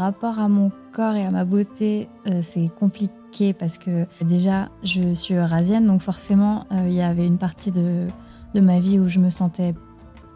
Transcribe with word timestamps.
rapport 0.00 0.38
à 0.38 0.48
mon 0.48 0.70
corps 0.92 1.14
et 1.14 1.24
à 1.24 1.30
ma 1.30 1.44
beauté, 1.44 2.08
euh, 2.26 2.40
c'est 2.42 2.68
compliqué 2.78 3.52
parce 3.52 3.78
que 3.78 4.06
déjà, 4.22 4.68
je 4.82 5.14
suis 5.14 5.34
eurasienne, 5.34 5.84
donc 5.84 6.02
forcément, 6.02 6.66
euh, 6.72 6.86
il 6.86 6.94
y 6.94 7.02
avait 7.02 7.26
une 7.26 7.38
partie 7.38 7.70
de, 7.70 8.06
de 8.54 8.60
ma 8.60 8.80
vie 8.80 8.98
où 8.98 9.08
je 9.08 9.18
me 9.18 9.30
sentais 9.30 9.74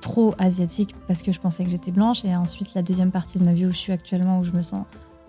trop 0.01 0.35
asiatique 0.39 0.95
parce 1.09 1.23
que 1.23 1.33
je 1.33 1.41
pensais 1.41 1.65
que 1.65 1.71
j'étais 1.71 1.91
blanche, 1.91 2.25
et 2.25 2.35
ensuite 2.37 2.75
la 2.75 2.83
deuxième 2.83 3.11
partie 3.11 3.39
de 3.39 3.45
ma 3.45 3.53
vie 3.53 3.67
où 3.67 3.71
je 3.71 3.77
suis 3.77 3.93
actuellement, 3.93 4.39
où 4.39 4.45
je 4.45 4.53
me 4.53 4.63
sens 4.63 4.85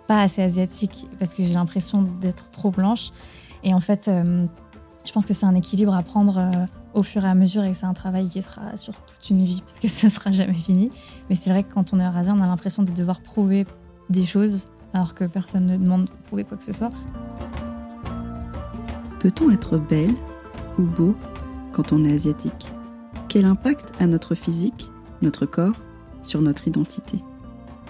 pas 0.07 0.21
assez 0.21 0.43
asiatique 0.43 1.07
parce 1.17 1.33
que 1.33 1.43
j'ai 1.43 1.55
l'impression 1.55 2.03
d'être 2.21 2.51
trop 2.51 2.69
blanche. 2.69 3.09
Et 3.63 3.73
en 3.73 3.79
fait, 3.79 4.07
euh, 4.07 4.45
je 5.03 5.11
pense 5.11 5.25
que 5.25 5.33
c'est 5.33 5.45
un 5.47 5.55
équilibre 5.55 5.95
à 5.95 6.03
prendre 6.03 6.67
au 6.95 7.03
fur 7.03 7.25
et 7.25 7.27
à 7.27 7.35
mesure 7.35 7.63
et 7.63 7.73
c'est 7.73 7.85
un 7.85 7.93
travail 7.93 8.27
qui 8.27 8.41
sera 8.41 8.77
sur 8.77 8.93
toute 9.01 9.29
une 9.29 9.43
vie 9.43 9.61
parce 9.61 9.79
que 9.79 9.87
ça 9.89 10.09
sera 10.09 10.31
jamais 10.31 10.53
fini. 10.53 10.91
Mais 11.29 11.35
c'est 11.35 11.49
vrai 11.51 11.63
que 11.63 11.73
quand 11.73 11.93
on 11.93 11.99
est 11.99 12.05
eurasien, 12.05 12.35
on 12.37 12.41
a 12.41 12.47
l'impression 12.47 12.83
de 12.83 12.91
devoir 12.91 13.21
prouver 13.21 13.65
des 14.09 14.25
choses 14.25 14.67
alors 14.93 15.13
que 15.13 15.25
personne 15.25 15.65
ne 15.65 15.77
demande 15.77 16.05
de 16.05 16.11
prouver 16.27 16.43
quoi 16.43 16.57
que 16.57 16.63
ce 16.63 16.73
soit. 16.73 16.89
Peut-on 19.19 19.51
être 19.51 19.77
belle 19.77 20.13
ou 20.77 20.83
beau 20.83 21.15
quand 21.73 21.91
on 21.91 22.05
est 22.05 22.13
asiatique? 22.13 22.67
Quel 23.27 23.45
impact 23.45 23.91
a 23.99 24.07
notre 24.07 24.35
physique, 24.35 24.91
notre 25.21 25.45
corps, 25.45 25.75
sur 26.21 26.41
notre 26.41 26.67
identité? 26.67 27.23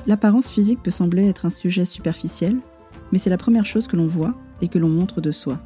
L'apparence 0.08 0.50
physique 0.50 0.82
peut 0.82 0.92
sembler 0.92 1.28
être 1.28 1.46
un 1.46 1.50
sujet 1.50 1.86
superficiel, 1.86 2.58
mais 3.12 3.18
c'est 3.18 3.30
la 3.30 3.38
première 3.38 3.66
chose 3.66 3.88
que 3.88 3.95
l'on 3.95 4.08
voit 4.08 4.34
et 4.62 4.68
que 4.68 4.80
l'on 4.80 4.90
montre 4.90 5.22
de 5.22 5.32
soi. 5.32 5.59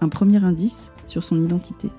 Un 0.00 0.08
premier 0.08 0.42
indice 0.42 0.92
sur 1.06 1.22
son 1.22 1.38
identité. 1.38 1.90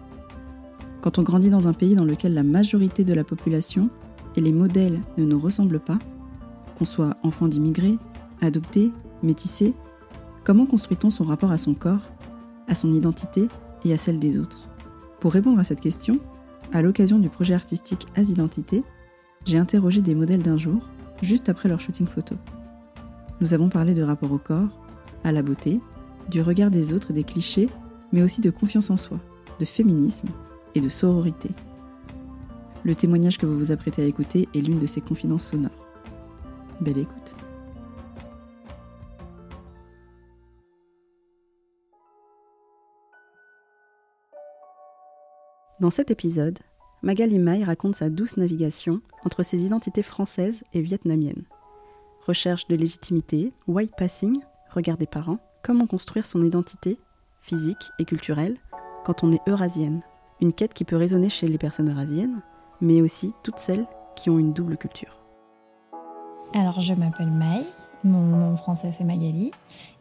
Quand 1.01 1.19
on 1.19 1.23
grandit 1.23 1.49
dans 1.49 1.67
un 1.67 1.73
pays 1.73 1.95
dans 1.95 2.05
lequel 2.05 2.33
la 2.33 2.43
majorité 2.43 3.03
de 3.03 3.13
la 3.13 3.23
population 3.23 3.89
et 4.35 4.41
les 4.41 4.51
modèles 4.51 4.99
ne 5.17 5.25
nous 5.25 5.39
ressemblent 5.39 5.79
pas, 5.79 5.99
qu'on 6.77 6.85
soit 6.85 7.17
enfant 7.23 7.47
d'immigrés, 7.47 7.97
adopté, 8.41 8.91
métissé, 9.21 9.73
comment 10.43 10.65
construit-on 10.65 11.09
son 11.09 11.23
rapport 11.23 11.51
à 11.51 11.57
son 11.57 11.73
corps, 11.73 12.11
à 12.67 12.75
son 12.75 12.91
identité 12.91 13.47
et 13.83 13.93
à 13.93 13.97
celle 13.97 14.19
des 14.19 14.37
autres? 14.37 14.69
Pour 15.19 15.33
répondre 15.33 15.59
à 15.59 15.63
cette 15.63 15.81
question, 15.81 16.19
à 16.73 16.81
l'occasion 16.81 17.19
du 17.19 17.29
projet 17.29 17.53
artistique 17.53 18.07
As-Identité, 18.15 18.83
j'ai 19.45 19.57
interrogé 19.57 20.01
des 20.01 20.15
modèles 20.15 20.41
d'un 20.41 20.57
jour 20.57 20.89
juste 21.21 21.49
après 21.49 21.69
leur 21.69 21.79
shooting 21.79 22.07
photo. 22.07 22.35
Nous 23.41 23.53
avons 23.53 23.69
parlé 23.69 23.93
de 23.93 24.03
rapport 24.03 24.31
au 24.31 24.37
corps, 24.37 24.79
à 25.23 25.31
la 25.31 25.41
beauté, 25.41 25.79
du 26.29 26.41
regard 26.41 26.71
des 26.71 26.93
autres 26.93 27.11
et 27.11 27.13
des 27.13 27.23
clichés, 27.23 27.69
mais 28.11 28.23
aussi 28.23 28.41
de 28.41 28.49
confiance 28.49 28.89
en 28.89 28.97
soi, 28.97 29.19
de 29.59 29.65
féminisme 29.65 30.27
et 30.75 30.81
de 30.81 30.89
sororité. 30.89 31.49
Le 32.83 32.95
témoignage 32.95 33.37
que 33.37 33.45
vous 33.45 33.57
vous 33.57 33.71
apprêtez 33.71 34.03
à 34.03 34.05
écouter 34.05 34.49
est 34.53 34.59
l'une 34.59 34.79
de 34.79 34.87
ces 34.87 35.01
confidences 35.01 35.47
sonores. 35.47 35.82
Belle 36.83 36.97
écoute. 36.97 37.35
Dans 45.79 45.89
cet 45.89 46.11
épisode, 46.11 46.59
Magali 47.01 47.39
Mai 47.39 47.63
raconte 47.63 47.95
sa 47.95 48.09
douce 48.09 48.35
navigation 48.35 49.01
entre 49.23 49.43
ses 49.43 49.63
identités 49.63 50.03
françaises 50.03 50.63
et 50.73 50.81
vietnamiennes. 50.81 51.45
Recherche 52.25 52.67
de 52.67 52.75
légitimité, 52.75 53.53
white 53.67 53.95
passing, 53.97 54.35
regard 54.69 54.97
des 54.97 55.07
parents, 55.07 55.39
comment 55.63 55.87
construire 55.87 56.25
son 56.25 56.43
identité, 56.43 56.99
physique 57.41 57.91
et 57.97 58.05
culturelle, 58.05 58.57
quand 59.05 59.23
on 59.23 59.31
est 59.31 59.41
eurasienne. 59.47 60.01
Une 60.41 60.53
quête 60.53 60.73
qui 60.73 60.83
peut 60.83 60.97
résonner 60.97 61.29
chez 61.29 61.47
les 61.47 61.57
personnes 61.57 61.91
eurasiennes, 61.91 62.41
mais 62.81 63.01
aussi 63.01 63.33
toutes 63.41 63.59
celles 63.59 63.87
qui 64.17 64.29
ont 64.29 64.39
une 64.39 64.53
double 64.53 64.77
culture. 64.77 65.22
Alors, 66.55 66.81
je 66.81 66.93
m'appelle 66.93 67.31
Mai, 67.31 67.63
mon 68.03 68.21
nom 68.21 68.55
français 68.57 68.93
c'est 68.95 69.03
Magali, 69.03 69.49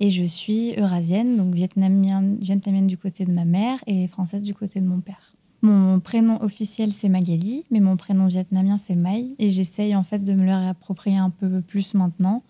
et 0.01 0.11
je 0.11 0.23
suis 0.25 0.75
eurasienne, 0.79 1.39
donc 1.39 1.55
vietnamienne, 1.55 2.87
du 2.87 2.99
côté 2.99 3.25
de 3.25 3.33
ma 3.33 3.47
mère 3.47 3.79
et 3.87 4.07
française 4.07 4.43
du 4.43 4.53
côté 4.53 4.81
de 4.81 4.87
mon 4.87 5.01
père. 5.01 5.35
Mon 5.63 5.99
prénom 5.99 6.43
officiel, 6.43 6.93
c'est 6.93 7.09
Magali, 7.09 7.65
mais 7.71 7.81
mon 7.81 7.97
prénom 7.97 8.27
vietnamien, 8.27 8.77
c'est 8.77 8.97
Mai. 8.97 9.29
Et 9.39 9.49
j'essaye 9.49 9.97
en 9.97 10.03
fait 10.03 10.19
de 10.19 10.35
me 10.35 10.45
le 10.45 10.55
réapproprier 10.55 11.17
un 11.17 11.31
peu 11.31 11.63
plus 11.63 11.95
maintenant, 11.95 12.43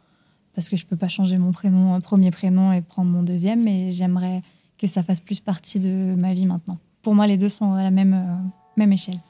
parce 0.54 0.68
que 0.68 0.76
je 0.76 0.84
peux 0.84 0.96
pas 0.96 1.08
changer 1.08 1.36
mon 1.36 1.52
prénom, 1.52 2.00
premier 2.00 2.32
prénom 2.32 2.72
et 2.72 2.82
prendre 2.82 3.10
mon 3.10 3.22
deuxième, 3.22 3.62
mais 3.62 3.92
j'aimerais 3.92 4.42
que 4.78 4.88
ça 4.88 5.04
fasse 5.04 5.20
plus 5.20 5.38
partie 5.38 5.78
de 5.78 6.16
ma 6.18 6.34
vie 6.34 6.46
maintenant. 6.46 6.78
Pour 7.02 7.14
moi, 7.14 7.28
les 7.28 7.36
deux 7.36 7.48
sont 7.48 7.74
à 7.74 7.84
la 7.84 7.92
même, 7.92 8.14
euh, 8.14 8.48
même 8.76 8.92
échelle. 8.92 9.20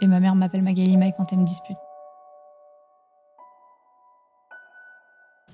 Et 0.00 0.06
ma 0.06 0.20
mère 0.20 0.34
m'appelle 0.34 0.62
Magali 0.62 0.96
Mai 0.96 1.12
quand 1.16 1.32
elle 1.32 1.40
me 1.40 1.44
dispute. 1.44 1.76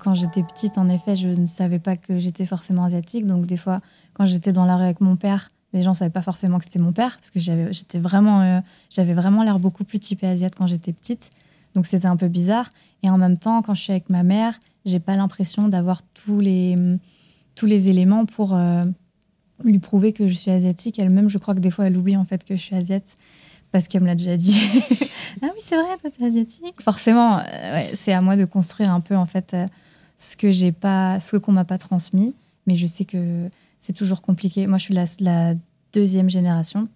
Quand 0.03 0.15
j'étais 0.15 0.43
petite, 0.43 0.77
en 0.77 0.89
effet, 0.89 1.15
je 1.15 1.29
ne 1.29 1.45
savais 1.45 1.79
pas 1.79 1.95
que 1.95 2.17
j'étais 2.17 2.45
forcément 2.45 2.83
asiatique. 2.83 3.25
Donc, 3.25 3.45
des 3.45 3.57
fois, 3.57 3.79
quand 4.13 4.25
j'étais 4.25 4.51
dans 4.51 4.65
la 4.65 4.75
rue 4.75 4.83
avec 4.83 4.99
mon 4.99 5.15
père, 5.15 5.49
les 5.73 5.81
gens 5.81 5.93
savaient 5.93 6.11
pas 6.11 6.21
forcément 6.21 6.59
que 6.59 6.65
c'était 6.65 6.79
mon 6.79 6.93
père 6.93 7.17
parce 7.17 7.31
que 7.31 7.39
j'avais 7.39 7.73
j'étais 7.73 7.99
vraiment 7.99 8.41
euh, 8.41 8.59
j'avais 8.89 9.13
vraiment 9.13 9.43
l'air 9.43 9.59
beaucoup 9.59 9.83
plus 9.83 9.99
typée 9.99 10.27
asiate 10.27 10.53
quand 10.55 10.67
j'étais 10.67 10.93
petite. 10.93 11.31
Donc 11.75 11.85
c'était 11.87 12.07
un 12.07 12.15
peu 12.15 12.27
bizarre. 12.27 12.69
Et 13.01 13.09
en 13.09 13.17
même 13.17 13.37
temps 13.37 13.61
quand 13.61 13.73
je 13.73 13.81
suis 13.81 13.91
avec 13.91 14.09
ma 14.09 14.23
mère 14.23 14.59
j'ai 14.85 14.99
pas 14.99 15.15
l'impression 15.15 15.67
d'avoir 15.67 16.03
tous 16.13 16.39
les 16.39 16.75
tous 17.55 17.65
les 17.65 17.89
éléments 17.89 18.25
pour 18.25 18.55
euh, 18.55 18.83
lui 19.63 19.79
prouver 19.79 20.13
que 20.13 20.27
je 20.27 20.33
suis 20.33 20.51
asiatique. 20.51 20.99
Elle-même 20.99 21.29
je 21.29 21.37
crois 21.37 21.55
que 21.55 21.59
des 21.59 21.71
fois 21.71 21.87
elle 21.87 21.97
oublie 21.97 22.17
en 22.17 22.25
fait 22.25 22.45
que 22.45 22.55
je 22.55 22.61
suis 22.61 22.75
asiate 22.75 23.15
parce 23.71 23.87
qu'elle 23.87 24.03
me 24.03 24.07
l'a 24.07 24.15
déjà 24.15 24.37
dit. 24.37 24.69
Ah 25.41 25.47
oui 25.47 25.59
c'est 25.59 25.75
vrai 25.75 25.97
toi 25.99 26.11
t'es 26.11 26.23
asiatique. 26.23 26.79
Forcément 26.79 27.39
euh, 27.39 27.83
c'est 27.95 28.13
à 28.13 28.21
moi 28.21 28.35
de 28.35 28.45
construire 28.45 28.91
un 28.91 28.99
peu 28.99 29.15
en 29.15 29.25
fait 29.25 29.55
ce 30.23 30.37
que 30.37 30.51
j'ai 30.51 30.71
pas 30.71 31.19
ce 31.19 31.37
qu'on 31.37 31.51
m'a 31.51 31.65
pas 31.65 31.77
transmis 31.77 32.33
mais 32.67 32.75
je 32.75 32.85
sais 32.85 33.05
que 33.05 33.49
c'est 33.79 33.93
toujours 33.93 34.21
compliqué. 34.21 34.67
Moi, 34.67 34.77
je 34.77 34.83
suis 34.83 34.93
la, 35.19 35.55
deuxième 35.91 36.27
génération. 36.27 36.87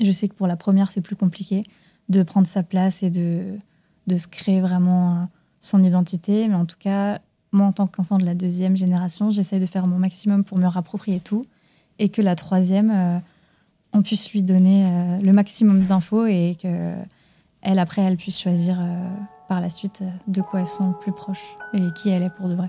Je 0.00 0.12
sais 0.12 0.28
que 0.28 0.34
pour 0.34 0.46
la 0.46 0.54
première, 0.54 0.92
c'est 0.92 1.00
plus 1.00 1.16
compliqué 1.16 1.64
de 2.08 2.22
prendre 2.22 2.46
sa 2.46 2.62
place 2.62 3.02
et 3.02 3.10
de, 3.10 3.58
de 4.06 4.16
se 4.16 4.28
créer 4.28 4.60
vraiment 4.60 5.14
euh, 5.14 5.24
son 5.60 5.82
identité. 5.82 6.46
Mais 6.46 6.54
en 6.54 6.64
tout 6.64 6.76
cas, 6.78 7.18
moi, 7.50 7.66
en 7.66 7.72
tant 7.72 7.88
qu'enfant 7.88 8.18
de 8.18 8.24
la 8.24 8.36
deuxième 8.36 8.76
génération, 8.76 9.32
j'essaie 9.32 9.58
de 9.58 9.66
faire 9.66 9.88
mon 9.88 9.98
maximum 9.98 10.44
pour 10.44 10.58
me 10.58 10.68
rapproprier 10.68 11.18
tout 11.18 11.44
et 11.98 12.08
que 12.08 12.22
la 12.22 12.36
troisième, 12.36 12.92
euh, 12.92 13.18
on 13.92 14.02
puisse 14.02 14.30
lui 14.30 14.44
donner 14.44 14.86
euh, 14.86 15.18
le 15.20 15.32
maximum 15.32 15.84
d'infos 15.86 16.26
et 16.26 16.56
que 16.62 16.94
elle, 17.62 17.80
après, 17.80 18.02
elle 18.02 18.16
puisse 18.16 18.40
choisir 18.40 18.78
par 19.50 19.60
la 19.60 19.68
suite 19.68 20.04
de 20.28 20.42
quoi 20.42 20.60
elles 20.60 20.68
sont 20.68 20.92
plus 20.92 21.10
proches 21.10 21.56
et 21.74 21.80
qui 21.96 22.08
elle 22.08 22.22
est 22.22 22.30
pour 22.30 22.48
de 22.48 22.54
vrai. 22.54 22.68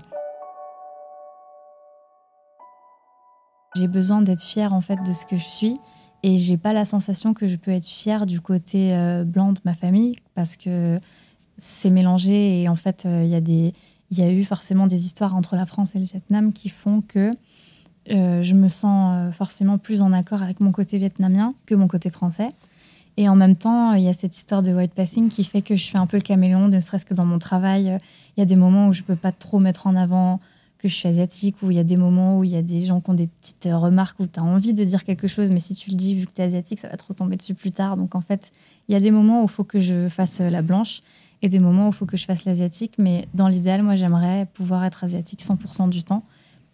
J'ai 3.76 3.86
besoin 3.86 4.20
d'être 4.20 4.42
fière 4.42 4.74
en 4.74 4.80
fait 4.80 5.00
de 5.06 5.12
ce 5.12 5.24
que 5.24 5.36
je 5.36 5.44
suis 5.44 5.76
et 6.24 6.36
j'ai 6.38 6.56
pas 6.56 6.72
la 6.72 6.84
sensation 6.84 7.34
que 7.34 7.46
je 7.46 7.54
peux 7.54 7.70
être 7.70 7.86
fière 7.86 8.26
du 8.26 8.40
côté 8.40 8.96
euh, 8.96 9.22
blanc 9.22 9.52
de 9.52 9.60
ma 9.64 9.74
famille 9.74 10.16
parce 10.34 10.56
que 10.56 10.98
c'est 11.56 11.90
mélangé 11.90 12.62
et 12.62 12.68
en 12.68 12.74
fait 12.74 13.06
euh, 13.06 13.22
il 13.24 13.30
y 13.30 13.36
a 13.36 14.24
y 14.24 14.28
a 14.28 14.32
eu 14.32 14.42
forcément 14.44 14.88
des 14.88 15.06
histoires 15.06 15.36
entre 15.36 15.54
la 15.54 15.66
France 15.66 15.94
et 15.94 16.00
le 16.00 16.04
Vietnam 16.04 16.52
qui 16.52 16.68
font 16.68 17.00
que 17.00 17.30
euh, 18.10 18.42
je 18.42 18.54
me 18.54 18.66
sens 18.66 19.32
forcément 19.36 19.78
plus 19.78 20.02
en 20.02 20.12
accord 20.12 20.42
avec 20.42 20.58
mon 20.58 20.72
côté 20.72 20.98
vietnamien 20.98 21.54
que 21.64 21.76
mon 21.76 21.86
côté 21.86 22.10
français. 22.10 22.48
Et 23.16 23.28
en 23.28 23.36
même 23.36 23.56
temps, 23.56 23.92
il 23.92 24.02
y 24.02 24.08
a 24.08 24.14
cette 24.14 24.36
histoire 24.36 24.62
de 24.62 24.72
white 24.72 24.94
passing 24.94 25.28
qui 25.28 25.44
fait 25.44 25.62
que 25.62 25.76
je 25.76 25.82
suis 25.82 25.98
un 25.98 26.06
peu 26.06 26.16
le 26.16 26.22
caméléon, 26.22 26.68
ne 26.68 26.80
serait-ce 26.80 27.04
que 27.04 27.14
dans 27.14 27.26
mon 27.26 27.38
travail. 27.38 27.98
Il 28.36 28.40
y 28.40 28.42
a 28.42 28.46
des 28.46 28.56
moments 28.56 28.88
où 28.88 28.92
je 28.92 29.02
peux 29.02 29.16
pas 29.16 29.32
trop 29.32 29.58
mettre 29.58 29.86
en 29.86 29.96
avant 29.96 30.40
que 30.78 30.88
je 30.88 30.94
suis 30.94 31.08
asiatique, 31.08 31.56
où 31.62 31.70
il 31.70 31.76
y 31.76 31.80
a 31.80 31.84
des 31.84 31.96
moments 31.96 32.38
où 32.38 32.44
il 32.44 32.50
y 32.50 32.56
a 32.56 32.62
des 32.62 32.80
gens 32.84 33.00
qui 33.00 33.10
ont 33.10 33.14
des 33.14 33.28
petites 33.28 33.68
remarques, 33.72 34.18
où 34.18 34.26
tu 34.26 34.40
as 34.40 34.42
envie 34.42 34.74
de 34.74 34.82
dire 34.82 35.04
quelque 35.04 35.28
chose, 35.28 35.50
mais 35.50 35.60
si 35.60 35.76
tu 35.76 35.90
le 35.90 35.96
dis, 35.96 36.16
vu 36.16 36.26
que 36.26 36.32
tu 36.32 36.40
es 36.40 36.44
asiatique, 36.44 36.80
ça 36.80 36.88
va 36.88 36.96
trop 36.96 37.14
tomber 37.14 37.36
dessus 37.36 37.54
plus 37.54 37.70
tard. 37.70 37.96
Donc 37.96 38.16
en 38.16 38.20
fait, 38.20 38.50
il 38.88 38.92
y 38.92 38.96
a 38.96 39.00
des 39.00 39.12
moments 39.12 39.42
où 39.42 39.44
il 39.44 39.50
faut 39.50 39.62
que 39.62 39.78
je 39.78 40.08
fasse 40.08 40.40
la 40.40 40.62
blanche 40.62 41.00
et 41.40 41.48
des 41.48 41.60
moments 41.60 41.86
où 41.86 41.90
il 41.90 41.94
faut 41.94 42.06
que 42.06 42.16
je 42.16 42.24
fasse 42.24 42.44
l'asiatique. 42.44 42.94
Mais 42.98 43.26
dans 43.34 43.46
l'idéal, 43.46 43.84
moi, 43.84 43.94
j'aimerais 43.94 44.46
pouvoir 44.54 44.84
être 44.84 45.04
asiatique 45.04 45.40
100% 45.40 45.88
du 45.88 46.02
temps. 46.02 46.24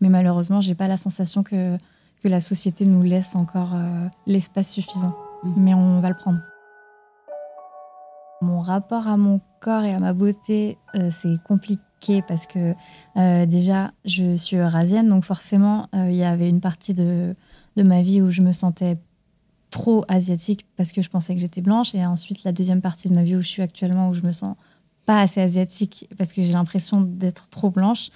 Mais 0.01 0.09
malheureusement, 0.09 0.63
j'ai 0.63 0.75
pas 0.75 0.89
la 0.89 0.97
sensation 0.97 1.43
que, 1.43 1.77
que 2.23 2.29
la 2.29 2.41
société 2.41 2.87
nous 2.87 3.03
laisse 3.03 3.37
encore 3.37 3.73
euh, 3.75 4.07
l'espace 4.27 4.73
suffisant. 4.73 5.15
Mmh. 5.43 5.53
Mais 5.57 5.75
on 5.75 6.01
va 6.01 6.09
le 6.09 6.17
prendre. 6.17 6.41
Mon 8.41 8.61
rapport 8.61 9.09
à 9.09 9.17
mon 9.17 9.41
corps 9.61 9.85
et 9.85 9.93
à 9.93 9.99
ma 9.99 10.13
beauté, 10.13 10.79
euh, 10.95 11.11
c'est 11.11 11.43
compliqué 11.43 12.23
parce 12.27 12.47
que 12.47 12.75
euh, 13.17 13.47
déjà, 13.47 13.91
je 14.05 14.37
suis 14.37 14.57
eurasienne, 14.57 15.09
donc 15.09 15.25
forcément, 15.25 15.89
euh, 15.95 16.09
il 16.11 16.17
y 16.17 16.23
avait 16.23 16.49
une 16.49 16.61
partie 16.61 16.95
de, 16.95 17.35
de, 17.75 17.83
ma 17.83 18.03
vie 18.03 18.23
où 18.23 18.31
je 18.31 18.43
me 18.43 18.53
sentais 18.53 18.97
trop 19.71 20.05
asiatique 20.07 20.67
parce 20.77 20.93
que 20.93 21.03
je 21.03 21.11
pensais 21.11 21.35
que 21.35 21.41
j'étais 21.41 21.61
blanche, 21.61 21.97
et 21.97 22.07
ensuite 22.07 22.45
la 22.45 22.53
deuxième 22.53 22.81
partie 22.81 23.09
de 23.09 23.15
ma 23.15 23.25
vie 23.25 23.35
où 23.35 23.41
je 23.41 23.49
suis 23.49 23.63
actuellement, 23.63 24.09
où 24.09 24.15
je 24.15 24.23
me 24.23 24.31
sens 24.31 24.55
pas 25.05 25.21
assez 25.21 25.41
asiatique 25.41 26.09
parce 26.17 26.33
que 26.33 26.41
j'ai 26.41 26.53
l'impression 26.53 27.01
d'être 27.01 27.49
trop 27.49 27.71
blanche. 27.71 28.11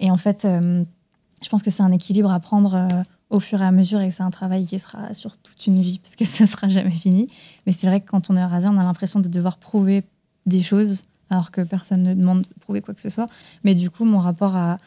Et 0.00 0.10
en 0.10 0.16
fait, 0.16 0.46
je 0.46 1.48
pense 1.50 1.62
que 1.62 1.70
c'est 1.70 1.82
un 1.82 1.92
équilibre 1.92 2.30
à 2.30 2.38
prendre 2.38 3.02
au 3.30 3.40
fur 3.40 3.60
et 3.60 3.64
à 3.64 3.72
mesure 3.72 4.00
et 4.00 4.10
c'est 4.10 4.22
un 4.22 4.30
travail 4.30 4.66
qui 4.66 4.78
sera 4.78 5.12
sur 5.12 5.36
toute 5.36 5.66
une 5.66 5.80
vie 5.80 5.98
parce 5.98 6.16
que 6.16 6.24
ça 6.24 6.46
sera 6.46 6.68
jamais 6.68 6.90
fini. 6.90 7.28
Mais 7.66 7.72
c'est 7.72 7.86
vrai 7.86 8.00
que 8.00 8.08
quand 8.10 8.30
on 8.30 8.36
est 8.36 8.42
eurasien, 8.42 8.74
on 8.74 8.78
a 8.78 8.84
l'impression 8.84 9.20
de 9.20 9.28
devoir 9.28 9.58
prouver 9.58 10.04
des 10.46 10.62
choses 10.62 11.02
alors 11.30 11.50
que 11.50 11.60
personne 11.60 12.02
ne 12.02 12.14
demande 12.14 12.42
de 12.42 12.60
prouver 12.60 12.80
quoi 12.80 12.94
que 12.94 13.00
ce 13.00 13.08
soit. 13.08 13.26
Mais 13.64 13.74
du 13.74 13.90
coup, 13.90 14.04
mon 14.04 14.18
rapport 14.18 14.54
à, 14.56 14.78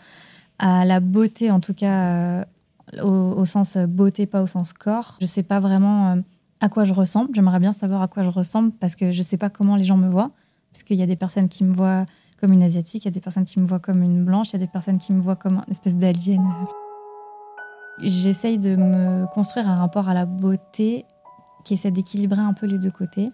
la 0.60 1.00
beauté, 1.00 1.52
en 1.52 1.62
tout 1.62 1.74
cas 1.74 2.04
euh, 2.04 2.46
au, 3.02 3.46
sens 3.46 3.78
beauté, 3.78 4.26
pas 4.26 4.42
au 4.42 4.48
sens 4.48 4.74
corps, 4.74 5.18
je 5.22 5.26
sais 5.26 5.44
pas 5.44 5.62
vraiment 5.62 6.12
euh, 6.12 6.22
à 6.60 6.68
quoi 6.68 6.84
je 6.84 6.94
ressemble. 6.94 7.30
J'aimerais 7.34 7.60
bien 7.60 7.72
savoir 7.72 8.02
à 8.02 8.08
quoi 8.08 8.24
je 8.24 8.30
ressemble 8.30 8.72
parce 8.72 8.96
que 8.96 9.12
je 9.12 9.22
sais 9.22 9.38
pas 9.38 9.50
comment 9.50 9.76
les 9.76 9.86
gens 9.86 9.98
me 9.98 10.10
voient. 10.10 10.32
Parce 10.72 10.84
qu'il 10.84 10.98
y 10.98 11.02
a 11.02 11.06
des 11.06 11.16
personnes 11.16 11.50
qui 11.50 11.66
me 11.66 11.74
voient 11.74 12.06
comme 12.40 12.54
une 12.54 12.64
asiatique, 12.64 13.04
il 13.04 13.08
y 13.08 13.10
a 13.10 13.12
des 13.12 13.22
personnes 13.22 13.46
qui 13.46 13.60
me 13.60 13.66
voient 13.66 13.80
comme 13.80 14.04
une 14.04 14.24
blanche, 14.24 14.50
il 14.50 14.54
y 14.54 14.56
a 14.58 14.60
des 14.60 14.68
personnes 14.68 14.98
qui 14.98 15.14
me 15.14 15.20
voient 15.20 15.36
comme 15.36 15.56
une 15.56 15.72
espèce 15.72 15.96
d'alien. 15.96 16.44
J'essaye 18.02 18.58
de 18.58 18.76
me 18.76 19.26
construire 19.28 19.70
un 19.70 19.76
rapport 19.76 20.08
à 20.08 20.14
la 20.14 20.26
beauté 20.26 21.06
qui 21.66 21.74
essaie 21.74 21.92
d'équilibrer 21.92 22.40
un 22.40 22.54
peu 22.54 22.66
les 22.66 22.80
deux 22.80 22.92
côtés, 22.92 23.30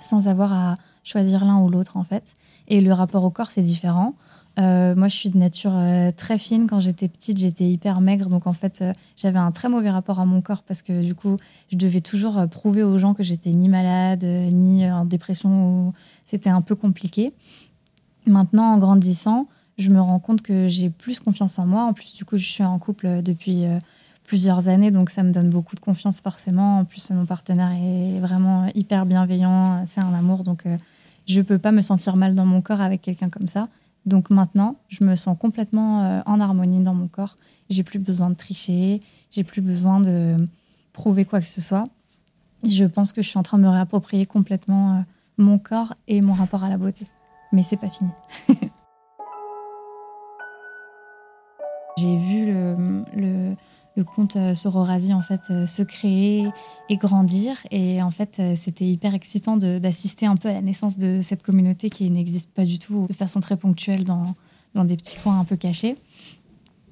sans 0.00 0.28
avoir 0.28 0.52
à 0.52 0.74
choisir 1.02 1.44
l'un 1.44 1.58
ou 1.58 1.70
l'autre 1.70 1.96
en 1.96 2.04
fait. 2.04 2.34
Et 2.68 2.80
le 2.80 2.92
rapport 2.92 3.24
au 3.24 3.30
corps, 3.30 3.50
c'est 3.50 3.62
différent. 3.62 4.14
Euh, 4.58 4.94
moi, 4.94 5.08
je 5.08 5.16
suis 5.16 5.30
de 5.30 5.38
nature 5.38 5.72
euh, 5.74 6.10
très 6.10 6.36
fine. 6.36 6.68
Quand 6.68 6.80
j'étais 6.80 7.08
petite, 7.08 7.38
j'étais 7.38 7.64
hyper 7.64 8.00
maigre. 8.00 8.28
Donc, 8.28 8.46
en 8.46 8.52
fait, 8.52 8.80
euh, 8.82 8.92
j'avais 9.16 9.38
un 9.38 9.50
très 9.52 9.68
mauvais 9.68 9.90
rapport 9.90 10.20
à 10.20 10.26
mon 10.26 10.42
corps 10.42 10.62
parce 10.62 10.82
que, 10.82 11.02
du 11.02 11.14
coup, 11.14 11.36
je 11.70 11.76
devais 11.76 12.00
toujours 12.00 12.46
prouver 12.50 12.82
aux 12.82 12.98
gens 12.98 13.14
que 13.14 13.22
j'étais 13.22 13.50
ni 13.50 13.68
malade, 13.68 14.24
ni 14.24 14.90
en 14.90 15.04
dépression. 15.04 15.92
C'était 16.24 16.50
un 16.50 16.62
peu 16.62 16.74
compliqué. 16.74 17.32
Maintenant, 18.26 18.72
en 18.72 18.78
grandissant, 18.78 19.46
je 19.80 19.90
me 19.90 20.00
rends 20.00 20.18
compte 20.18 20.42
que 20.42 20.68
j'ai 20.68 20.90
plus 20.90 21.18
confiance 21.20 21.58
en 21.58 21.66
moi. 21.66 21.84
En 21.84 21.92
plus, 21.92 22.14
du 22.14 22.24
coup, 22.24 22.36
je 22.36 22.44
suis 22.44 22.64
en 22.64 22.78
couple 22.78 23.22
depuis 23.22 23.64
plusieurs 24.24 24.68
années, 24.68 24.90
donc 24.90 25.10
ça 25.10 25.22
me 25.22 25.32
donne 25.32 25.50
beaucoup 25.50 25.74
de 25.74 25.80
confiance 25.80 26.20
forcément. 26.20 26.78
En 26.78 26.84
plus, 26.84 27.10
mon 27.10 27.26
partenaire 27.26 27.72
est 27.72 28.20
vraiment 28.20 28.70
hyper 28.74 29.06
bienveillant, 29.06 29.82
c'est 29.86 30.02
un 30.04 30.14
amour, 30.14 30.44
donc 30.44 30.64
je 31.26 31.40
peux 31.40 31.58
pas 31.58 31.72
me 31.72 31.80
sentir 31.80 32.16
mal 32.16 32.34
dans 32.34 32.46
mon 32.46 32.60
corps 32.60 32.80
avec 32.80 33.02
quelqu'un 33.02 33.30
comme 33.30 33.48
ça. 33.48 33.66
Donc 34.06 34.30
maintenant, 34.30 34.76
je 34.88 35.04
me 35.04 35.14
sens 35.14 35.36
complètement 35.38 36.04
euh, 36.04 36.20
en 36.26 36.40
harmonie 36.40 36.80
dans 36.80 36.94
mon 36.94 37.08
corps. 37.08 37.36
J'ai 37.68 37.82
plus 37.82 37.98
besoin 37.98 38.30
de 38.30 38.34
tricher, 38.34 39.00
j'ai 39.30 39.44
plus 39.44 39.60
besoin 39.60 40.00
de 40.00 40.36
prouver 40.92 41.24
quoi 41.24 41.40
que 41.40 41.46
ce 41.46 41.60
soit. 41.60 41.84
Je 42.64 42.84
pense 42.84 43.12
que 43.12 43.22
je 43.22 43.28
suis 43.28 43.38
en 43.38 43.42
train 43.42 43.58
de 43.58 43.62
me 43.62 43.68
réapproprier 43.68 44.26
complètement 44.26 44.96
euh, 44.96 45.00
mon 45.38 45.58
corps 45.58 45.94
et 46.08 46.20
mon 46.20 46.34
rapport 46.34 46.64
à 46.64 46.68
la 46.68 46.78
beauté. 46.78 47.04
Mais 47.52 47.62
c'est 47.62 47.76
pas 47.76 47.90
fini. 47.90 48.10
j'ai 52.00 52.16
vu 52.16 52.46
le 52.46 53.54
le 53.96 54.04
compte 54.04 54.36
euh, 54.36 54.54
Sororasi 54.54 55.12
en 55.12 55.22
fait 55.22 55.42
euh, 55.50 55.66
se 55.66 55.82
créer 55.82 56.48
et 56.88 56.96
grandir 56.96 57.56
et 57.70 58.02
en 58.02 58.10
fait 58.10 58.38
euh, 58.38 58.54
c'était 58.56 58.86
hyper 58.86 59.14
excitant 59.14 59.56
d'assister 59.56 60.26
un 60.26 60.36
peu 60.36 60.48
à 60.48 60.52
la 60.52 60.62
naissance 60.62 60.98
de 60.98 61.20
cette 61.22 61.42
communauté 61.42 61.90
qui 61.90 62.10
n'existe 62.10 62.50
pas 62.52 62.64
du 62.64 62.78
tout 62.78 63.06
de 63.08 63.12
façon 63.12 63.40
très 63.40 63.56
ponctuelle 63.56 64.04
dans, 64.04 64.34
dans 64.74 64.84
des 64.84 64.96
petits 64.96 65.16
coins 65.18 65.38
un 65.40 65.44
peu 65.44 65.56
cachés. 65.56 65.96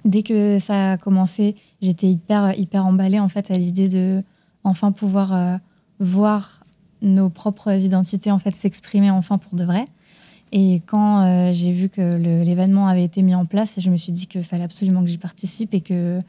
Dès 0.05 0.23
que 0.23 0.59
ça 0.59 0.93
a 0.93 0.97
commencé, 0.97 1.57
j'étais 1.83 2.07
hyper 2.07 2.57
hyper 2.59 2.87
emballée 2.87 3.19
en 3.19 3.29
fait 3.29 3.51
à 3.51 3.59
l'idée 3.59 3.89
de 3.89 4.23
enfin 4.65 4.93
pouvoir 4.93 5.59
voir 5.99 6.65
nos 7.03 7.31
propres 7.31 7.73
identités 7.73 8.31
en 8.31 8.39
fait 8.39 8.55
s'exprimer 8.55 9.11
enfin 9.11 9.39
pour 9.39 9.55
de 9.55 9.65
vrai. 9.65 9.85
Et 10.53 10.81
quand 10.87 11.53
j'ai 11.53 11.73
vu 11.73 11.89
que 11.89 12.15
l'événement 12.17 12.87
avait 12.87 13.05
été 13.05 13.23
mis 13.23 13.35
en 13.35 13.45
place, 13.45 13.81
je 13.81 13.91
me 13.91 13.97
suis 13.97 14.13
dit 14.13 14.27
qu'il 14.27 14.43
fallait 14.43 14.65
absolument 14.65 15.03
que 15.03 15.09
j'y 15.09 15.19
participe 15.19 15.75
et 15.75 15.81
que 15.81 16.21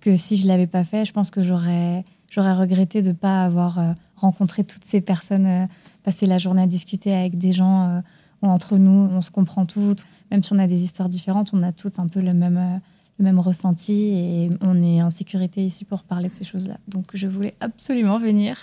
que 0.00 0.16
si 0.16 0.36
je 0.36 0.46
l'avais 0.46 0.66
pas 0.66 0.84
fait, 0.84 1.04
je 1.04 1.12
pense 1.12 1.30
que 1.30 1.42
j'aurais 1.42 2.04
regretté 2.36 3.02
de 3.02 3.08
ne 3.08 3.14
pas 3.14 3.44
avoir 3.44 3.78
euh, 3.78 3.92
rencontré 4.14 4.62
toutes 4.62 4.84
ces 4.84 5.00
personnes, 5.00 5.46
euh, 5.46 5.66
passé 6.04 6.26
la 6.26 6.38
journée 6.38 6.62
à 6.62 6.66
discuter 6.66 7.12
avec 7.12 7.38
des 7.38 7.52
gens 7.52 7.90
euh, 7.90 8.00
où 8.42 8.46
entre 8.46 8.78
nous, 8.78 9.08
on 9.10 9.20
se 9.20 9.32
comprend 9.32 9.66
toutes. 9.66 10.04
Même 10.30 10.42
si 10.42 10.52
on 10.52 10.58
a 10.58 10.66
des 10.66 10.84
histoires 10.84 11.08
différentes, 11.08 11.50
on 11.52 11.62
a 11.62 11.72
toutes 11.72 11.98
un 11.98 12.06
peu 12.06 12.20
le 12.20 12.34
même, 12.34 12.80
le 13.18 13.24
même 13.24 13.40
ressenti 13.40 14.10
et 14.14 14.50
on 14.60 14.82
est 14.82 15.02
en 15.02 15.10
sécurité 15.10 15.64
ici 15.64 15.84
pour 15.84 16.02
parler 16.02 16.28
de 16.28 16.34
ces 16.34 16.44
choses-là. 16.44 16.76
Donc 16.88 17.06
je 17.14 17.26
voulais 17.26 17.54
absolument 17.60 18.18
venir 18.18 18.58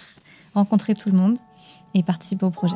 rencontrer 0.53 0.93
tout 0.93 1.09
le 1.09 1.17
monde 1.17 1.37
et 1.93 2.03
participer 2.03 2.45
au 2.45 2.51
projet. 2.51 2.75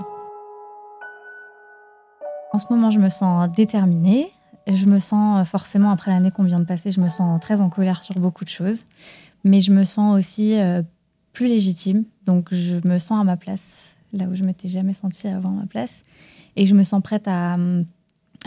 En 2.58 2.60
ce 2.60 2.74
moment, 2.74 2.90
je 2.90 2.98
me 2.98 3.10
sens 3.10 3.52
déterminée, 3.52 4.32
je 4.66 4.88
me 4.88 4.98
sens 4.98 5.42
euh, 5.42 5.46
forcément, 5.46 5.92
après 5.92 6.10
l'année 6.10 6.32
qu'on 6.32 6.44
vient 6.44 6.60
de 6.60 6.66
passer, 6.66 6.90
je 6.90 7.00
me 7.00 7.08
sens 7.08 7.40
très 7.40 7.62
en 7.62 7.70
colère 7.70 8.02
sur 8.02 8.16
beaucoup 8.16 8.46
de 8.46 8.50
choses. 8.50 8.84
Mais 9.44 9.62
je 9.62 9.72
me 9.72 9.84
sens 9.84 10.18
aussi 10.18 10.60
euh, 10.60 10.82
plus 11.34 11.46
légitime. 11.46 12.04
Donc, 12.26 12.48
je 12.52 12.80
me 12.90 12.98
sens 12.98 13.22
à 13.22 13.24
ma 13.24 13.38
place, 13.38 13.96
là 14.12 14.26
où 14.26 14.34
je 14.34 14.44
m'étais 14.44 14.70
jamais 14.70 14.94
sentie 14.94 15.28
avant 15.28 15.52
ma 15.52 15.68
place. 15.68 16.02
Et 16.56 16.66
je 16.66 16.74
me 16.74 16.82
sens 16.82 17.00
prête 17.04 17.28
à, 17.28 17.58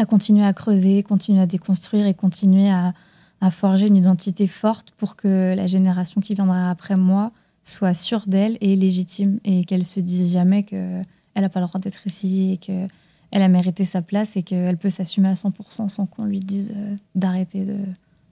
continuer 0.09 0.45
à 0.45 0.53
creuser, 0.55 1.05
continuer 1.05 1.43
à 1.43 1.47
déconstruire 1.47 2.07
et 2.07 2.15
continuer 2.15 2.69
à, 2.69 2.95
à, 3.41 3.53
forger 3.53 3.87
une 3.87 3.97
identité 3.97 4.49
forte 4.49 4.91
pour 4.97 5.15
que 5.15 5.55
la 5.55 5.69
génération 5.69 6.21
qui 6.21 6.35
viendra 6.35 6.69
après 6.69 6.97
moi 6.97 7.31
soit 7.63 7.95
sûre 7.95 8.25
d'elle 8.27 8.59
et 8.61 8.75
légitime 8.75 9.39
et 9.45 9.65
qu'elle 9.65 9.85
se 9.85 10.01
dise 10.01 10.33
jamais 10.33 10.65
qu'elle 10.65 11.05
n'a 11.37 11.49
pas 11.49 11.61
le 11.61 11.67
droit 11.67 11.79
d'être 11.79 12.05
ici 12.09 12.55
et 12.55 12.57
que 12.57 12.89
elle 13.31 13.43
a 13.43 13.49
mérité 13.49 13.85
sa 13.85 14.03
place 14.03 14.37
et 14.37 14.43
qu'elle 14.43 14.77
peut 14.77 14.91
s'assumer 14.91 15.29
à 15.29 15.35
100% 15.35 15.89
sans 15.89 16.07
qu'on 16.07 16.25
lui 16.25 16.41
dise 16.41 16.75
euh, 16.77 16.97
d'arrêter 17.15 17.65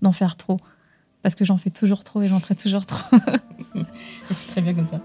d'en 0.03 0.13
faire 0.13 0.37
trop. 0.37 0.57
Parce 1.23 1.35
que 1.35 1.45
j'en 1.45 1.57
fais 1.57 1.71
toujours 1.71 2.05
trop 2.05 2.23
et 2.23 2.29
j'en 2.29 2.41
ferai 2.41 2.55
toujours 2.55 2.87
trop. 2.87 3.17
C'est 4.31 4.53
très 4.53 4.61
bien 4.61 4.75
comme 4.75 4.87
ça. 4.87 5.01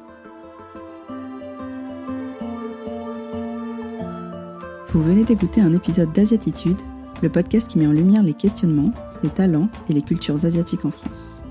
Vous 4.94 5.02
venez 5.02 5.24
d'écouter 5.24 5.60
un 5.60 5.74
épisode 5.74 6.14
d'Asiatitude, 6.14 6.80
le 7.24 7.30
podcast 7.30 7.68
qui 7.68 7.80
met 7.80 7.88
en 7.88 7.92
lumière 7.92 8.22
les 8.22 8.36
questionnements, 8.36 8.92
les 9.24 9.30
talents 9.30 9.70
et 9.90 9.94
les 9.94 10.04
cultures 10.04 10.46
asiatiques 10.46 10.86
en 10.86 10.92
France. 10.92 11.42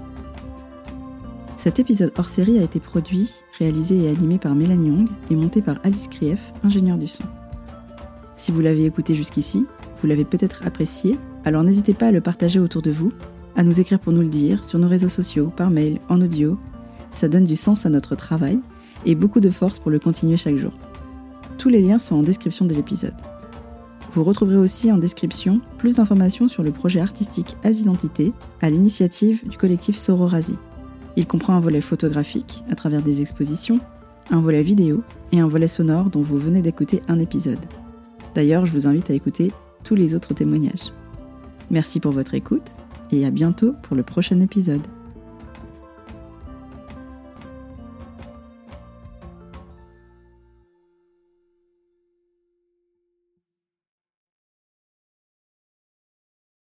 Cet 1.58 1.80
épisode 1.80 2.12
hors 2.16 2.28
série 2.28 2.58
a 2.58 2.62
été 2.62 2.78
produit, 2.78 3.30
réalisé 3.58 4.04
et 4.04 4.08
animé 4.08 4.38
par 4.38 4.54
Mélanie 4.54 4.90
Hong 4.90 5.08
et 5.30 5.36
monté 5.36 5.60
par 5.60 5.78
Alice 5.82 6.08
Krief, 6.08 6.52
ingénieure 6.62 6.98
du 6.98 7.08
son. 7.08 7.24
Si 8.42 8.50
vous 8.50 8.60
l'avez 8.60 8.86
écouté 8.86 9.14
jusqu'ici, 9.14 9.66
vous 10.00 10.08
l'avez 10.08 10.24
peut-être 10.24 10.66
apprécié, 10.66 11.16
alors 11.44 11.62
n'hésitez 11.62 11.94
pas 11.94 12.08
à 12.08 12.10
le 12.10 12.20
partager 12.20 12.58
autour 12.58 12.82
de 12.82 12.90
vous, 12.90 13.12
à 13.54 13.62
nous 13.62 13.78
écrire 13.78 14.00
pour 14.00 14.12
nous 14.12 14.20
le 14.20 14.26
dire, 14.26 14.64
sur 14.64 14.80
nos 14.80 14.88
réseaux 14.88 15.08
sociaux, 15.08 15.52
par 15.56 15.70
mail, 15.70 16.00
en 16.08 16.20
audio. 16.20 16.58
Ça 17.12 17.28
donne 17.28 17.44
du 17.44 17.54
sens 17.54 17.86
à 17.86 17.88
notre 17.88 18.16
travail 18.16 18.58
et 19.06 19.14
beaucoup 19.14 19.38
de 19.38 19.48
force 19.48 19.78
pour 19.78 19.92
le 19.92 20.00
continuer 20.00 20.36
chaque 20.36 20.56
jour. 20.56 20.72
Tous 21.56 21.68
les 21.68 21.80
liens 21.80 22.00
sont 22.00 22.16
en 22.16 22.24
description 22.24 22.64
de 22.64 22.74
l'épisode. 22.74 23.14
Vous 24.12 24.24
retrouverez 24.24 24.56
aussi 24.56 24.90
en 24.90 24.98
description 24.98 25.60
plus 25.78 25.98
d'informations 25.98 26.48
sur 26.48 26.64
le 26.64 26.72
projet 26.72 26.98
artistique 26.98 27.56
As-Identité 27.62 28.32
à 28.60 28.70
l'initiative 28.70 29.48
du 29.48 29.56
collectif 29.56 29.94
Sororasi. 29.94 30.58
Il 31.14 31.28
comprend 31.28 31.54
un 31.54 31.60
volet 31.60 31.80
photographique 31.80 32.64
à 32.68 32.74
travers 32.74 33.02
des 33.02 33.20
expositions, 33.20 33.78
un 34.32 34.40
volet 34.40 34.64
vidéo 34.64 35.04
et 35.30 35.38
un 35.38 35.46
volet 35.46 35.68
sonore 35.68 36.10
dont 36.10 36.22
vous 36.22 36.38
venez 36.38 36.60
d'écouter 36.60 37.02
un 37.06 37.20
épisode. 37.20 37.60
D'ailleurs, 38.34 38.66
je 38.66 38.72
vous 38.72 38.86
invite 38.86 39.10
à 39.10 39.14
écouter 39.14 39.52
tous 39.84 39.94
les 39.94 40.14
autres 40.14 40.34
témoignages. 40.34 40.92
Merci 41.70 42.00
pour 42.00 42.12
votre 42.12 42.34
écoute 42.34 42.76
et 43.10 43.26
à 43.26 43.30
bientôt 43.30 43.74
pour 43.82 43.96
le 43.96 44.02
prochain 44.02 44.40
épisode. 44.40 44.82